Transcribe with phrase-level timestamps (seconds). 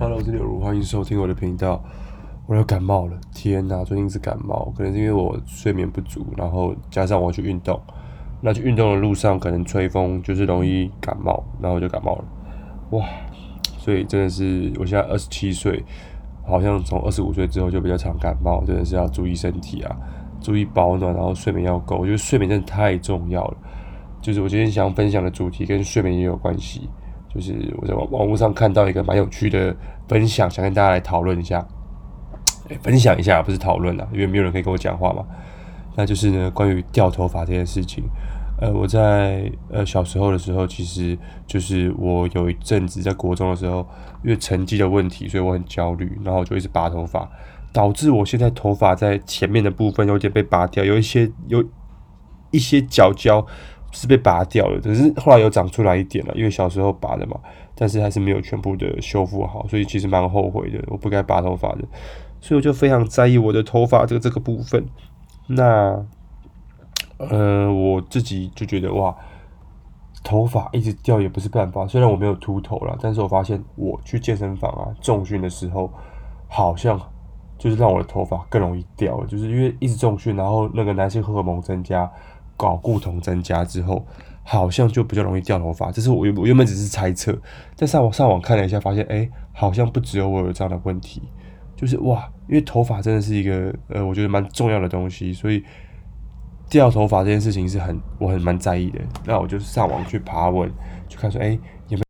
[0.00, 1.82] Hello，我是刘如，欢迎收听我的频道。
[2.46, 3.82] 我要感冒了，天哪！
[3.82, 7.80] 最近是感冒，可能是因为我睡眠不足，然后加上我去运动，
[8.40, 12.24] 那去运动的路上可能吹风，就是容易感冒，然后就感冒了。
[12.90, 13.04] 哇！
[13.76, 15.84] 所以真的是，我现在二十七岁，
[16.46, 19.96] 好像从二十五岁之后就比较常感冒，真的是要注意身体啊，
[20.40, 21.96] 注意保暖，然后睡眠要够。
[21.96, 23.56] 我觉得睡眠真的太重要了。
[24.22, 26.88] 就是我今天想分享的主题跟睡眠也有关系。
[27.38, 29.74] 就是我在网网络上看到一个蛮有趣的
[30.08, 31.64] 分享，想跟大家来讨论一下，
[32.68, 35.24] 欸，分享一下，不是讨论啊，因为没有人可以跟我讲话嘛。
[35.94, 38.02] 那就是呢，关于掉头发这件事情。
[38.60, 43.86] 呃，我在呃小时候的时候，其实就是我有一阵子在国中的时候，
[44.24, 47.30] 因为成绩的问题，所以我很焦虑，然后就一直拔头发，
[47.72, 51.64] 导致我现在头发在前面的部分有点被拔掉，有一些有
[52.50, 53.46] 一些角角。
[53.90, 57.40] 是被拔掉了，可是后来又长出来一点了，因为小时候拔的嘛，
[57.74, 61.78] 但是还是没有全部的修复好，所以其实蛮后悔的，我不该拔头发的，
[62.38, 64.84] 所以我就非常在意我的头发这个这个部分。
[65.46, 66.04] 那，
[67.16, 69.16] 呃，我自己就觉得哇，
[70.22, 75.90] 头发一直掉也不是办法，虽然我没有秃头了，但是我发现我去健身房啊重训的时候，
[76.46, 77.00] 好像
[77.56, 82.10] 就是让我的头发更容易掉了，就是因为一直重训，然后那个男性荷尔蒙增加。
[82.58, 84.04] 睾固酮增加之后，
[84.42, 85.90] 好像就比较容易掉头发。
[85.92, 87.34] 这是我原我原本只是猜测，
[87.74, 91.22] 在上网上网看了一下，发现哎、好像不只有我有这样的问题。
[91.76, 95.62] 就是哇，因为头发真的是一个呃，我觉得蛮重要的东西，所以
[96.68, 98.98] 掉头发这件事情是很我很蛮在意的。
[99.24, 100.68] 那我就上网去爬文，
[101.08, 102.07] 去看说哎、欸、有没有。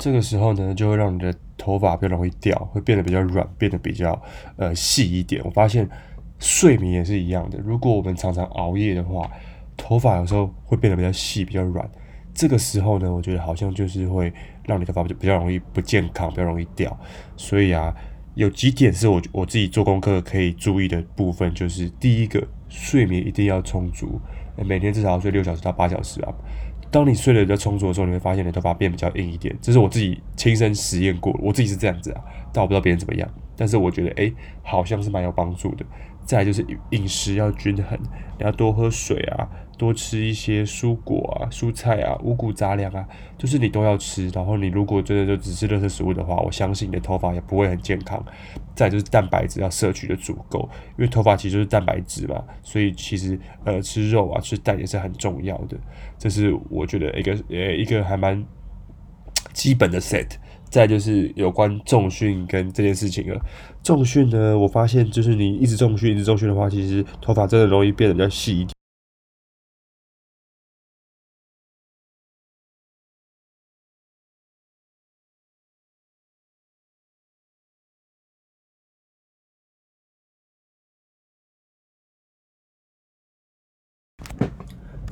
[0.00, 4.18] 这个时候呢，就会让你的头发比较容易掉，会变得比较软，变得比较
[4.56, 5.42] 呃细一点。
[5.44, 5.86] 我发现
[6.38, 9.30] 睡眠也是一样的，如果我们常常熬夜的话，
[9.76, 11.86] 头发有时候会变得比较细，比较软。
[12.32, 14.32] 这个时候呢，我觉得好像就是会
[14.64, 16.98] 让你的头发就比较容易不健康，比较容易掉。
[17.36, 17.94] 所以啊，
[18.36, 24.18] 有几点是我我自己做功课可以注意的部分，就是第一个，睡眠一定要充足，
[24.56, 26.32] 每天至少要睡六小时到八小时啊。
[26.90, 29.56] 当你睡得比较充足的时候，你会发现你的头发变比较硬一点。
[29.62, 32.20] 这是我自己亲身实验过，我自己是这样子啊，
[32.52, 33.28] 但我不知道别人怎么样。
[33.56, 35.84] 但是我觉得，诶，好像是蛮有帮助的。
[36.24, 37.98] 再就是饮食要均衡，
[38.38, 39.48] 你要多喝水啊。
[39.80, 43.02] 多吃一些蔬果啊、蔬菜啊、五谷杂粮啊，
[43.38, 44.28] 就是你都要吃。
[44.28, 48.22] 然后你如果真的就只吃垃圾食物的话，我相信你的头发也不会很健康。
[48.74, 55.78] 再就是蛋白质要摄取的足够，因为头发其实就是蛋白质嘛，所以其实呃吃肉啊、吃蛋也是很重要的。
[56.18, 58.44] 这是我觉得一个呃一个还蛮
[59.54, 60.26] 基本的 set。
[60.70, 63.40] 再就是有关重训跟这件事情了。
[63.82, 68.79] 重训呢，我发现就是你一直重训、一直重训的话，其实头发真的容易变得比较细一点。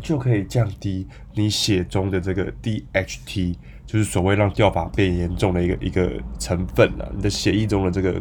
[0.09, 3.55] 就可以降低你血中的这个 DHT，
[3.85, 7.13] 就是所谓让掉发变严重的一个一个成分了。
[7.15, 8.19] 你的血液中的这个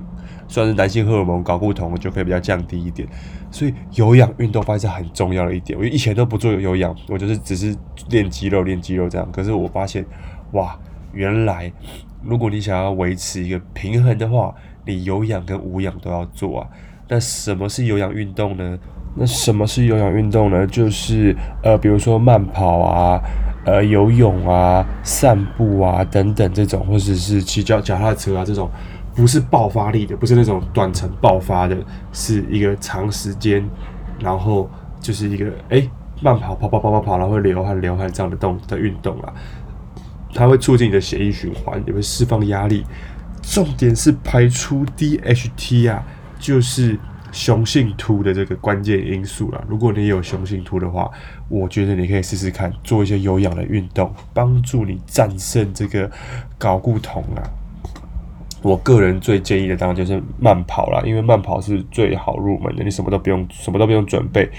[0.50, 3.08] 算是男性荷尔蒙睾固酮就可以比较降低一点。
[3.50, 5.80] 所以有氧运动发现很重要的一点。
[5.80, 7.74] 我以前都不做有氧，我就是只是
[8.10, 9.32] 练肌肉练肌肉这样。
[9.32, 10.06] 可是我发现，
[10.52, 10.78] 哇，
[11.14, 11.72] 原来
[12.22, 14.54] 如果你想要维持一个平衡的话，
[14.86, 16.70] 你有氧跟无氧都要做啊。
[17.08, 18.78] 那什么是有氧运动呢？
[19.20, 20.68] 那什么是有氧运动呢？
[20.68, 23.20] 就是呃，比如说慢跑啊、
[23.66, 28.70] 呃游泳啊、散步啊等等这种，或者是骑脚脚踏车啊这种，
[29.16, 31.76] 不是爆发力的，不是那种短程爆发的，
[32.14, 33.68] 是一个长时间，
[34.20, 34.70] 然后
[35.00, 35.90] 就是一个哎、
[36.22, 39.34] 慢跑跑跑跑跑跑，然后会流汗流汗这样的动的运动啊，
[40.34, 42.86] 它会促进你的血液循环，也会释放压力，
[43.42, 46.04] 重点是排出 DHT 啊，
[46.40, 47.00] 就是。
[47.32, 51.10] 雄性秃的这个关键因素啦，如果你有雄性秃的话，
[51.50, 56.10] 我觉得你可以试试看做一些有氧的运动，帮助你战胜这个
[56.60, 57.44] 睾固酮啊。
[58.64, 64.50] 我个人最建议的当然就是慢跑啦，因为慢跑是最好入门的，你什么都不用，什么都不用准备，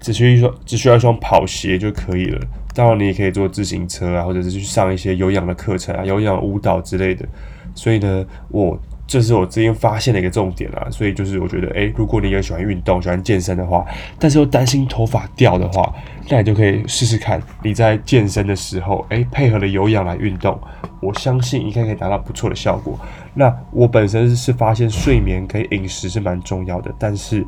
[0.00, 2.40] 只需一双只需要一双跑鞋就可以了。
[2.74, 7.26] 当然，你也可以坐自行车啊，或者是去上一些有氧的课程啊，有氧舞蹈之类的。
[7.74, 8.78] 所以呢，我。
[9.08, 13.82] 这是我最近发现的一个重点啊，所以就是我觉得，诶，如果你也喜欢运动、喜欢健身的话，
[14.18, 15.90] 但是又担心头发掉的话，
[16.28, 20.60] 那你就可以试试看，你在健身的时候，诶，配合了有氧来运动，
[21.00, 22.98] 我相信应该可以达到不错的效果。
[23.32, 27.42] 那我本身是发现睡眠跟饮食是蛮重要的，但是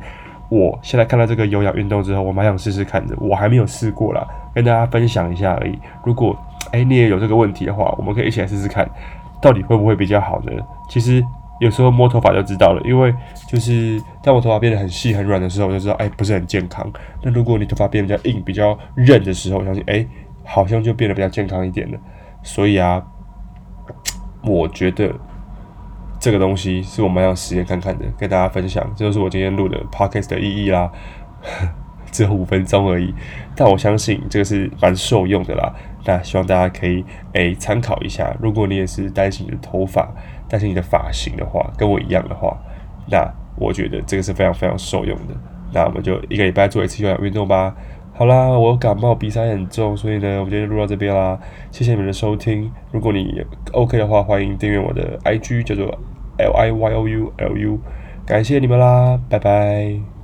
[0.49, 5.77] 我现在看到这个有氧运动之后，我蛮想试试看的，我还没有试过啦，跟大家分享一下而已。
[6.03, 6.35] 如果
[6.71, 8.89] 诶你也有这个问题的话，我们可以一起来试试看，
[9.39, 10.51] 到底会不会比较好呢？
[10.89, 11.23] 其实。
[11.61, 13.13] 有时候摸头发就知道了，因为
[13.47, 16.91] 就是当我头发变得很细很软的时候，我就知道哎、不是很健康。
[17.21, 20.03] 那如果你头发变得比较硬、比较韧的时候，我相信哎、
[20.43, 21.99] 好像就变得比较健康一点了。
[22.41, 22.99] 所以啊，
[24.43, 25.13] 我觉得
[26.19, 28.83] 这个东西是我们要实验看看的，跟大家分享。
[28.95, 30.91] 这就是我今天录的 podcast 的意义啦，
[32.11, 33.13] 只有五分钟而已，
[33.55, 35.71] 但我相信这个是蛮受用的啦。
[36.05, 37.03] 那希望大家可以
[37.33, 38.35] 诶参考一下。
[38.41, 40.11] 如果你也是担心你的头发，
[40.49, 42.57] 担心你的发型的话，跟我一样的话，
[43.09, 43.27] 那
[43.57, 45.33] 我觉得这个是非常非常受用的。
[45.73, 47.75] 那我们就一个礼拜做一次有氧运动吧。
[48.13, 51.39] 好啦，我感冒，鼻塞很重，所以呢，我们今天录到这边啦。
[51.71, 52.71] 谢谢你们的收听。
[52.91, 55.85] 如果你 OK 的话，欢迎订阅我的 IG，叫做
[56.37, 57.79] L I Y O U L U。
[58.25, 60.20] 感谢你们啦，拜拜。